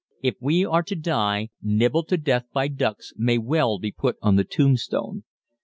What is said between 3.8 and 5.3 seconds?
put on the tombstone.